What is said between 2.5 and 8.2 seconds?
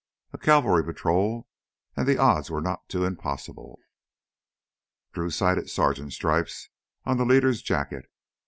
not too impossible. Drew sighted sergeant's stripes on the leader's jacket.